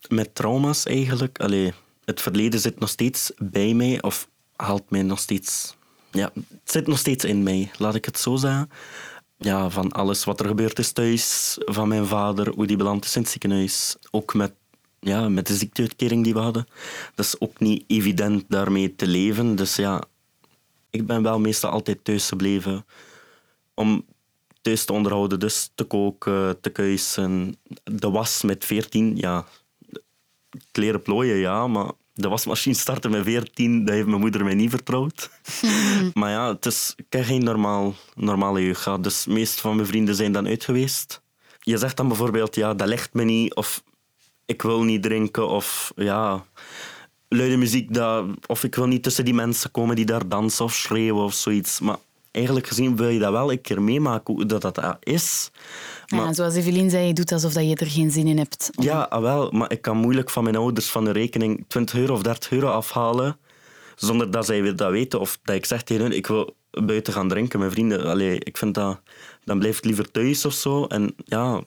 [0.08, 1.39] Met trauma's eigenlijk.
[1.39, 1.74] Allee,
[2.05, 5.75] het verleden zit nog steeds bij mij of haalt mij nog steeds.
[6.11, 8.69] Ja, het zit nog steeds in mij, laat ik het zo zeggen.
[9.37, 13.15] Ja, van alles wat er gebeurd is thuis, van mijn vader, hoe die beland is
[13.15, 13.95] in het ziekenhuis.
[14.11, 14.53] Ook met,
[14.99, 16.67] ja, met de ziekteuitkering die we hadden.
[17.15, 19.55] Dat is ook niet evident daarmee te leven.
[19.55, 20.03] Dus ja,
[20.89, 22.85] ik ben wel meestal altijd thuis gebleven
[23.73, 24.05] om
[24.61, 25.39] thuis te onderhouden.
[25.39, 27.57] Dus te koken, te kuisen.
[27.83, 29.45] De was met veertien, ja,
[30.71, 34.69] kleren plooien, ja, maar de wasmachine starten met 14, dat heeft mijn moeder mij niet
[34.69, 35.29] vertrouwd.
[36.13, 39.03] maar ja, het is, ik heb geen normaal, normale jeugd gehad.
[39.03, 41.21] Dus de meeste van mijn vrienden zijn dan uit geweest.
[41.59, 43.83] Je zegt dan bijvoorbeeld, ja, dat ligt me niet, of
[44.45, 46.45] ik wil niet drinken, of ja,
[47.27, 50.73] luide muziek, dat, of ik wil niet tussen die mensen komen die daar dansen of
[50.73, 51.79] schreeuwen of zoiets.
[51.79, 51.97] Maar
[52.32, 55.52] eigenlijk gezien wil je dat wel een keer meemaken, hoe dat, dat is.
[56.08, 58.70] Maar, ja, zoals Evelien zei, je doet alsof je er geen zin in hebt.
[58.72, 62.13] Ja, ah, wel, maar ik kan moeilijk van mijn ouders van de rekening 20 euro
[62.13, 63.38] of 30 euro afhalen,
[63.96, 65.20] zonder dat zij dat weten.
[65.20, 68.06] Of dat ik zeg tegen hun, ik wil buiten gaan drinken met vrienden.
[68.06, 69.02] Allee, ik vind dat...
[69.44, 70.86] Dan blijf ik liever thuis of zo.
[70.86, 71.62] En ja,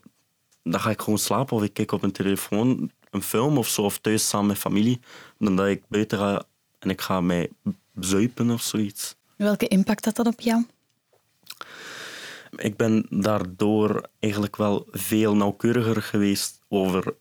[0.63, 3.83] dan ga ik gewoon slapen of ik kijk op mijn telefoon een film of zo,
[3.83, 5.01] of thuis samen met familie,
[5.39, 6.43] dan dat ik buiten ga
[6.79, 7.51] en ik ga mij
[7.95, 9.17] zuipen of zoiets.
[9.45, 10.65] Welke impact had dat op jou?
[12.57, 17.15] Ik ben daardoor eigenlijk wel veel nauwkeuriger geweest over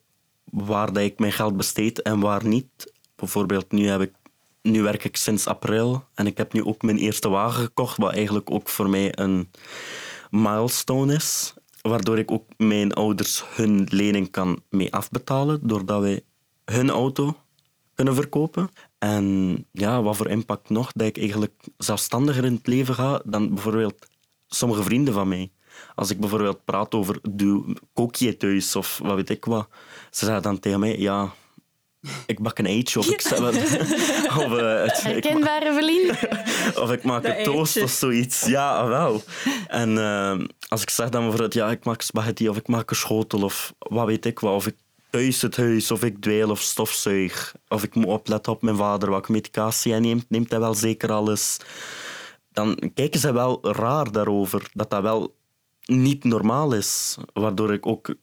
[0.43, 2.93] waar dat ik mijn geld besteed en waar niet.
[3.15, 4.13] Bijvoorbeeld, nu, heb ik,
[4.61, 8.13] nu werk ik sinds april en ik heb nu ook mijn eerste wagen gekocht, wat
[8.13, 9.49] eigenlijk ook voor mij een
[10.29, 11.53] milestone is.
[11.81, 16.21] Waardoor ik ook mijn ouders hun lening kan mee afbetalen, doordat wij
[16.65, 17.37] hun auto
[17.93, 18.69] kunnen verkopen.
[19.03, 20.91] En ja, wat voor impact nog?
[20.91, 24.07] Dat ik eigenlijk zelfstandiger in het leven ga dan bijvoorbeeld
[24.47, 25.51] sommige vrienden van mij.
[25.95, 29.67] Als ik bijvoorbeeld praat over doe, kook je thuis of wat weet ik wat,
[30.11, 31.33] ze zeggen dan tegen mij, ja,
[32.25, 33.25] ik bak een eitje of ik...
[34.39, 36.09] of, uh, Herkenbare Evelien.
[36.83, 38.45] of ik maak een toast of zoiets.
[38.45, 39.23] Ja, wel.
[39.67, 42.95] En uh, als ik zeg dan bijvoorbeeld, ja, ik maak spaghetti of ik maak een
[42.95, 44.75] schotel of wat weet ik wat, of ik
[45.13, 47.55] thuis het huis of ik dweil of stofzuig.
[47.67, 50.25] Of ik moet opletten op mijn vader, welke medicatie hij neemt.
[50.29, 51.57] Neemt hij wel zeker alles?
[52.51, 54.69] Dan kijken ze wel raar daarover.
[54.73, 55.35] Dat dat wel
[55.85, 57.17] niet normaal is.
[57.33, 58.15] Waardoor ik ook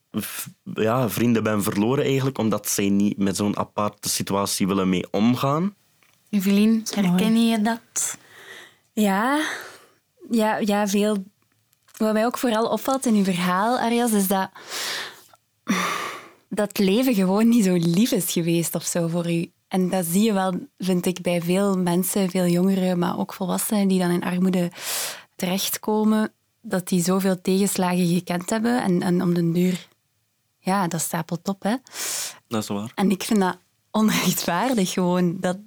[0.75, 5.75] ja, vrienden ben verloren eigenlijk, omdat zij niet met zo'n aparte situatie willen mee omgaan.
[6.31, 8.19] Evelien, herken je dat?
[8.93, 9.41] Ja,
[10.31, 11.25] ja, ja, veel.
[11.97, 14.51] Wat mij ook vooral opvalt in uw verhaal, Arias, is dat
[16.51, 19.51] dat leven gewoon niet zo lief is geweest of zo voor u.
[19.69, 23.89] En dat zie je wel, vind ik, bij veel mensen, veel jongeren, maar ook volwassenen
[23.89, 24.71] die dan in armoede
[25.37, 26.33] terechtkomen,
[26.63, 29.89] dat die zoveel tegenslagen gekend hebben en, en om den duur
[30.61, 31.63] ja, dat stapelt op.
[31.63, 31.77] Hè.
[32.49, 32.93] Dat is waar.
[32.95, 33.59] En ik vind dat
[33.91, 35.37] onrechtvaardig gewoon.
[35.41, 35.59] Dat,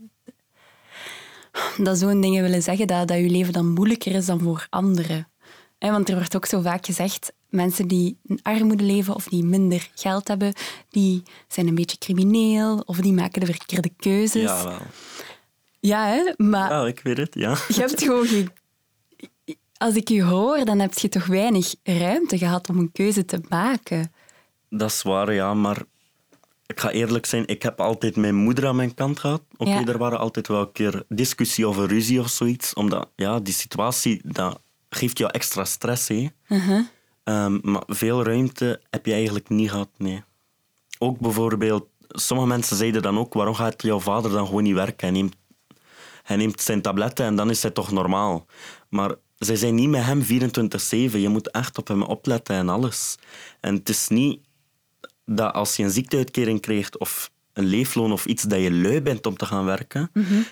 [1.77, 5.27] dat zo'n dingen willen zeggen dat, dat je leven dan moeilijker is dan voor anderen.
[5.79, 9.89] Want er wordt ook zo vaak gezegd, mensen die in armoede leven of die minder
[9.95, 10.53] geld hebben,
[10.89, 14.41] die zijn een beetje crimineel of die maken de verkeerde keuzes.
[14.41, 14.77] Ja, wel.
[15.79, 16.33] Ja, hè?
[16.45, 17.57] maar Ja, ik weet het, ja.
[17.67, 18.49] je hebt gewoon geen...
[19.77, 23.39] Als ik je hoor, dan heb je toch weinig ruimte gehad om een keuze te
[23.49, 24.13] maken.
[24.69, 25.81] Dat is waar, ja, maar
[26.65, 29.41] ik ga eerlijk zijn, ik heb altijd mijn moeder aan mijn kant gehad.
[29.57, 29.85] Oké, Ja.
[29.85, 33.53] er waren altijd wel een keer discussie of een ruzie of zoiets, omdat ja, die
[33.53, 36.27] situatie, dat geeft jou extra stress, hè.
[37.23, 40.23] Ehm, maar veel ruimte heb je eigenlijk niet gehad, nee.
[40.99, 45.07] Ook bijvoorbeeld, sommige mensen zeiden dan ook, waarom gaat jouw vader dan gewoon niet werken?
[45.07, 45.35] Hij neemt,
[46.23, 48.45] hij neemt zijn tabletten en dan is hij toch normaal.
[48.89, 51.19] Maar zij zijn niet met hem 24-7.
[51.19, 53.17] Je moet echt op hem opletten en alles.
[53.59, 54.39] En het is niet
[55.25, 59.25] dat als je een ziekteuitkering krijgt of een leefloon of iets, dat je lui bent
[59.25, 60.09] om te gaan werken.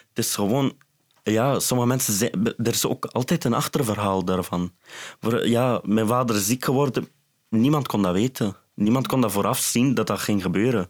[0.09, 0.73] Het is gewoon...
[1.23, 2.45] Ja, sommige mensen zijn...
[2.45, 4.71] Er is ook altijd een achterverhaal daarvan.
[5.43, 7.07] Ja, mijn vader is ziek geworden.
[7.49, 8.55] Niemand kon dat weten.
[8.75, 10.89] Niemand kon dat vooraf zien dat dat ging gebeuren.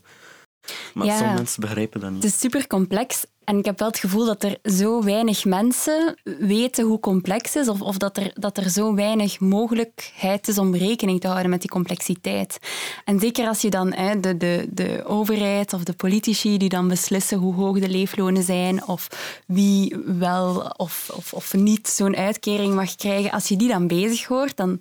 [0.94, 1.16] Maar Ja.
[1.18, 2.24] sommige mensen begrijpen dat niet.
[2.24, 6.16] Het is super complex en ik heb wel het gevoel dat er zo weinig mensen
[6.40, 10.58] weten hoe complex het is of, of dat, er, dat er zo weinig mogelijkheid is
[10.58, 12.58] om rekening te houden met die complexiteit.
[13.06, 16.88] En zeker als je dan hè, de, de, de overheid of de politici die dan
[16.88, 19.08] beslissen hoe hoog de leeflonen zijn of
[19.48, 24.26] wie wel of, of, of niet zo'n uitkering mag krijgen, als je die dan bezig
[24.26, 24.80] hoort, dan,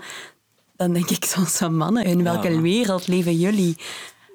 [0.76, 2.60] dan denk ik soms van mannen, in welke Ja.
[2.60, 3.76] wereld leven jullie?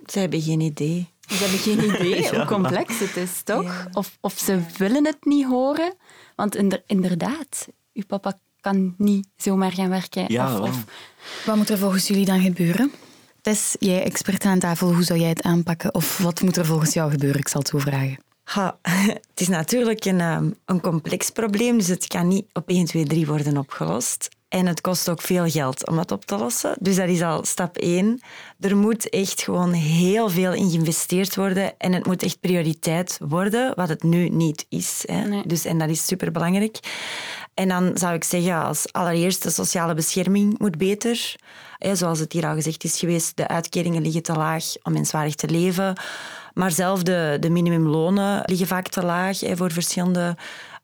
[0.05, 1.07] Ze hebben geen idee.
[1.27, 3.63] Ze hebben geen idee hoe complex het is, toch?
[3.63, 3.87] Ja.
[3.93, 5.93] Of, of ze willen het niet horen.
[6.35, 10.25] Want inder- inderdaad, uw papa kan niet zomaar gaan werken.
[10.27, 10.83] Ja, of, of-
[11.45, 12.91] Wat moet er volgens jullie dan gebeuren?
[13.41, 15.93] Tess, jij expert aan tafel, hoe zou jij het aanpakken?
[15.93, 17.39] Of wat moet er volgens jou gebeuren?
[17.39, 18.17] Ik zal het zo vragen.
[18.43, 22.85] Ha, het is natuurlijk een, ehm, een complex probleem, dus het kan niet op 1,
[22.85, 24.27] 2, 3 worden opgelost.
[24.55, 26.75] En het kost ook veel geld om het op te lossen.
[26.79, 28.21] Dus dat is al stap 1.
[28.59, 33.75] Er moet echt gewoon heel veel in geïnvesteerd worden en het moet echt prioriteit worden,
[33.75, 35.03] wat het nu niet is.
[35.05, 35.27] Hè.
[35.27, 35.43] Nee.
[35.45, 36.79] Dus, en dat is superbelangrijk.
[37.53, 41.35] En dan zou ik zeggen, als allereerste, sociale bescherming moet beter.
[41.79, 45.49] Zoals het hier al gezegd is geweest, de uitkeringen liggen te laag om menswaardig te
[45.49, 45.99] leven.
[46.53, 50.35] Maar zelf de, de minimumlonen liggen vaak te laag hè, voor verschillende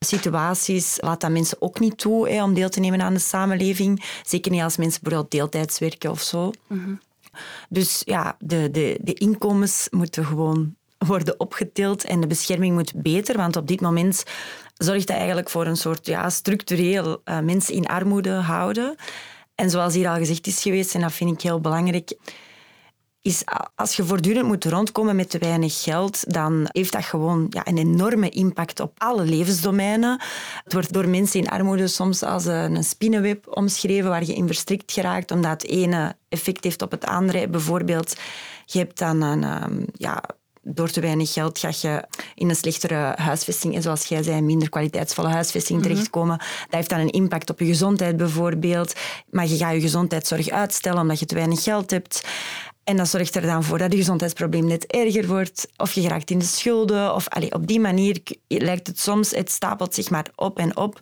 [0.05, 0.97] situaties.
[1.01, 4.03] Laat dat mensen ook niet toe hè, om deel te nemen aan de samenleving.
[4.23, 6.51] Zeker niet als mensen bijvoorbeeld deeltijds werken of zo.
[7.69, 13.37] Dus ja, de, de, de inkomens moeten gewoon worden opgetild en de bescherming moet beter,
[13.37, 14.23] want op dit moment
[14.77, 18.95] zorgt dat eigenlijk voor een soort ja, structureel eh, mensen in armoede houden.
[19.55, 22.13] En zoals hier al gezegd is geweest, en dat vind ik heel belangrijk,
[23.21, 23.43] is
[23.75, 27.77] als je voortdurend moet rondkomen met te weinig geld, dan heeft dat gewoon ja, een
[27.77, 30.21] enorme impact op alle levensdomeinen.
[30.63, 34.91] Het wordt door mensen in armoede soms als een spinnenweb omschreven waar je in verstrikt
[34.91, 37.47] geraakt, omdat het ene effect heeft op het andere.
[37.47, 38.15] Bijvoorbeeld,
[38.65, 39.43] je hebt dan een...
[39.43, 40.23] ehm, ja,
[40.63, 42.03] door te weinig geld ga je
[42.36, 46.38] in een slechtere huisvesting en zoals jij zei, minder kwaliteitsvolle huisvesting terechtkomen.
[46.38, 48.93] Dat heeft dan een impact op je gezondheid bijvoorbeeld.
[49.29, 52.27] Maar je gaat je gezondheidszorg uitstellen omdat je te weinig geld hebt.
[52.83, 55.67] En dat zorgt er dan voor dat je gezondheidsprobleem net erger wordt.
[55.77, 57.15] Of je geraakt in de schulden.
[57.15, 60.99] Of allee, op die manier lijkt het soms, het stapelt zich maar op en op.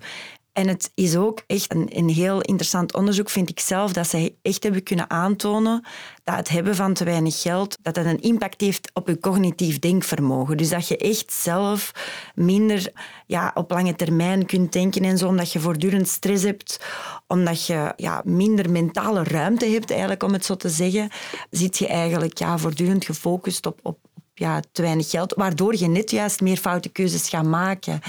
[0.60, 4.36] En het is ook echt een, een heel interessant onderzoek, vind ik zelf, dat zij
[4.42, 5.84] echt hebben kunnen aantonen
[6.24, 9.80] dat het hebben van te weinig geld, dat dat een impact heeft op je cognitief
[9.80, 10.58] denkvermogen.
[10.58, 11.92] Dus dat je echt zelf
[12.36, 12.92] minder
[13.26, 16.86] ja, op lange termijn kunt denken en zo, omdat je voortdurend stress hebt,
[17.28, 21.10] omdat je ja, minder mentale ruimte hebt, eigenlijk, om het zo te zeggen,
[21.50, 25.88] zit je eigenlijk ja, voortdurend gefocust op, op, op ja, te weinig geld, waardoor je
[25.88, 28.02] net juist meer foute keuzes gaat maken.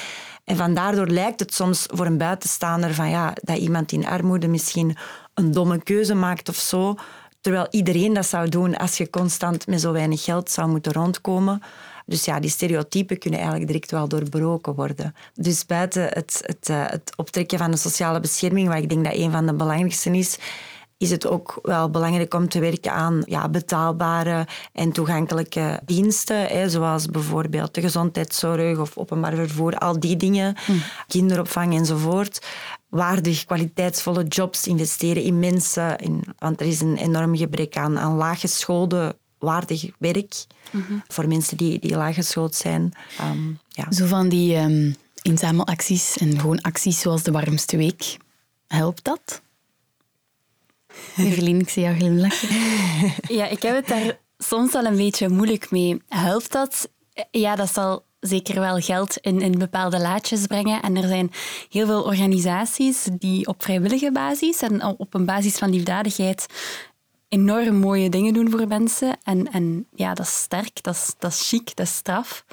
[0.51, 4.49] En van daardoor lijkt het soms voor een buitenstaander van, ja, dat iemand in armoede
[4.49, 4.97] misschien
[5.35, 6.95] een domme keuze maakt of zo.
[7.41, 11.63] Terwijl iedereen dat zou doen als je constant met zo weinig geld zou moeten rondkomen.
[12.07, 15.15] Dus ja, die stereotypen kunnen eigenlijk direct wel doorbroken worden.
[15.35, 19.15] Dus buiten het, het, eh, het optrekken van de sociale bescherming, waar ik denk dat
[19.15, 20.39] een van de belangrijkste is,
[21.01, 26.69] is het ook wel belangrijk om te werken aan ja, betaalbare en toegankelijke diensten, hè,
[26.69, 30.57] zoals bijvoorbeeld de gezondheidszorg of openbaar vervoer, al die dingen,
[31.07, 32.47] kinderopvang enzovoort.
[32.89, 38.17] Waardig, kwaliteitsvolle jobs, investeren in mensen, in, want er is een enorm gebrek aan, aan
[38.17, 40.35] laaggeschoolde waardig werk
[41.09, 42.93] voor mensen die, die laaggeschoold zijn.
[43.19, 43.93] Ehm, ja.
[43.93, 48.17] Zo van die ehm, inzamelacties en gewoon acties zoals de warmste week.
[48.67, 49.43] Helpt dat?
[51.17, 52.49] Evelien, ik zie jou glimlachen.
[53.37, 56.03] Ja, ik heb het daar soms wel een beetje moeilijk mee.
[56.09, 56.91] Helpt dat?
[57.31, 60.83] Ja, dat zal zeker wel geld in, in bepaalde laadjes brengen.
[60.83, 61.31] En er zijn
[61.69, 66.47] heel veel organisaties die op vrijwillige basis en op een basis van liefdadigheid
[67.31, 69.19] enorm mooie dingen doen voor mensen.
[69.23, 72.45] En, en ja, dat is sterk, dat is, dat is chic, dat is straf.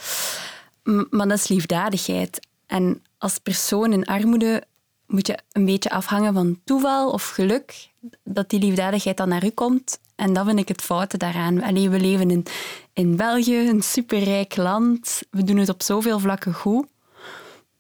[1.10, 2.48] Maar dat is liefdadigheid.
[2.68, 4.64] En als persoon in armoede
[5.08, 7.90] moet je een beetje afhangen van toeval of geluk
[8.24, 10.00] dat die liefdadigheid dan naar u komt.
[10.16, 11.64] En dat vind ik het foute daaraan.
[11.64, 12.46] Allee, we leven in,
[12.94, 15.22] in België, een superrijk land.
[15.30, 16.88] We doen het op zoveel vlakken goed.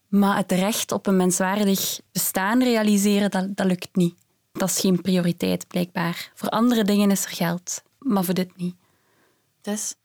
[0.07, 4.15] Maar het recht op een menswaardig bestaan realiseren, dat, dat lukt niet.
[4.51, 6.31] Dat is geen prioriteit, blijkbaar.
[6.33, 8.75] Voor andere dingen is er geld, maar voor dit niet.
[9.61, 9.95] Dus?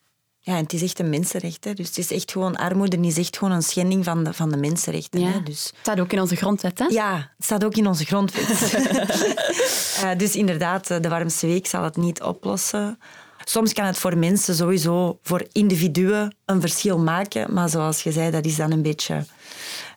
[0.44, 1.64] Ja, en het is echt een mensenrecht.
[1.64, 1.74] Hè.
[1.74, 4.56] Dus het is echt gewoon, armoede is echt gewoon een schending van de, van de
[4.56, 5.20] mensenrechten.
[5.20, 5.30] Ja.
[5.30, 5.42] Hè.
[5.42, 6.84] Dus, Het staat ook in onze grondwet, hè?
[6.84, 8.48] ja, het staat ook in onze grondwet.
[10.02, 12.98] Eh, dus inderdaad, eh, de warmste week zal het niet oplossen.
[13.44, 17.54] Soms kan het voor mensen sowieso, voor individuen, een verschil maken.
[17.54, 19.24] Maar zoals je zei, dat is dan een beetje...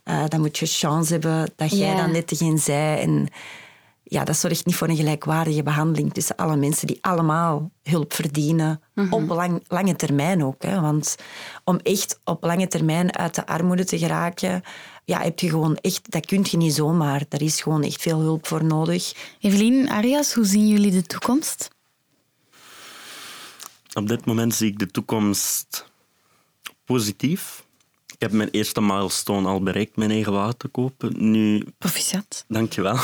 [0.03, 3.01] eh, dan moet je chance hebben dat jij dan net degene zij.
[3.01, 3.27] En
[4.07, 8.81] ja, dat zorgt niet voor een gelijkwaardige behandeling tussen alle mensen die allemaal hulp verdienen.
[9.09, 10.63] Op lang, lange termijn ook.
[10.63, 10.81] Hè.
[10.81, 11.15] Want
[11.63, 14.61] om echt op lange termijn uit de armoede te geraken,
[15.05, 17.23] ja, heb je gewoon echt, dat kun je niet zomaar.
[17.29, 19.13] Daar is gewoon echt veel hulp voor nodig.
[19.39, 21.69] Evelien, Arias, hoe zien jullie de toekomst?
[23.93, 25.91] Op dit moment zie ik de toekomst
[26.85, 27.64] positief.
[28.15, 31.31] Ik heb mijn eerste milestone al bereikt, mijn eigen water te kopen.
[31.31, 32.45] Nu, Proficiat.
[32.47, 32.97] dankjewel.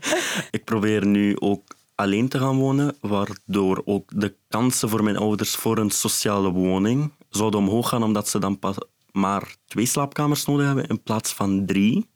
[0.56, 1.62] ik probeer nu ook
[1.94, 7.12] alleen te gaan wonen, waardoor ook de kansen voor mijn ouders voor een sociale woning
[7.28, 8.76] zouden omhoog gaan, omdat ze dan pas
[9.12, 12.10] maar twee slaapkamers nodig hebben in plaats van drie.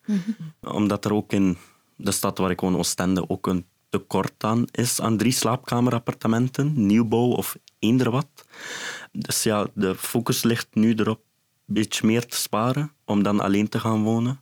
[0.61, 1.57] Omdat er ook in
[1.96, 7.31] de stad waar ik woon, Oostende, ook een tekort aan is aan drie slaapkamerappartementen, nieuwbouw
[7.31, 8.29] of eender wat.
[9.12, 11.20] Dus ja, de focus ligt nu erop
[11.68, 14.40] een beetje meer te sparen, om dan alleen te gaan wonen.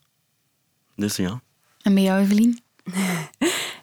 [0.97, 1.41] Dus ja.
[1.83, 2.61] En bij jou, Evelien?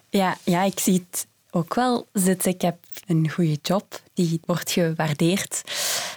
[0.08, 2.50] Ja, ja, ik zie het ook wel zitten.
[2.52, 2.76] Ik heb
[3.06, 5.62] een goede job, die wordt gewaardeerd.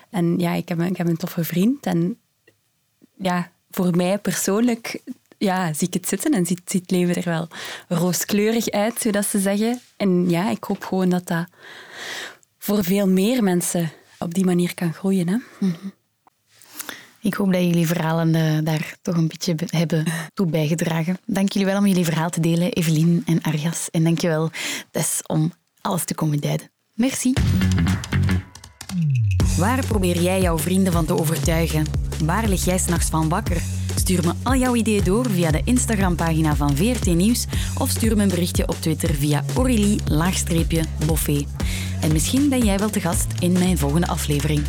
[0.09, 1.85] En ja, ik heb, een- ik heb een toffe vriend.
[1.85, 2.17] En
[3.17, 5.01] ja, voor mij persoonlijk
[5.37, 7.47] ja, zie ik het zitten en ziet, ziet het leven er wel
[7.87, 9.81] rooskleurig uit, zodat ze zeggen.
[9.97, 11.45] En ja, ik hoop gewoon dat dat
[12.57, 15.27] voor veel meer mensen op die manier kan groeien.
[15.29, 15.67] Hè?
[17.27, 21.17] Ik hoop dat jullie verhalen eh, daar toch een beetje be- hebben toe bijgedragen.
[21.25, 23.87] Dank jullie wel om jullie verhaal te delen, Evelien en Arias.
[23.91, 24.49] En dank je wel,
[24.91, 26.71] Tess, om alles te komen duiden.
[26.93, 27.33] Merci.
[29.57, 31.85] Waar probeer jij jouw vrienden van te overtuigen?
[32.23, 33.61] Waar lig jij s'nachts van wakker?
[33.95, 37.45] Stuur me al jouw ideeën door via de Instagram-pagina van VRT Nieuws
[37.77, 41.45] of stuur me een berichtje op Twitter via Aurélie-Boffé.
[42.01, 44.61] En misschien ben jij wel te gast in mijn volgende aflevering.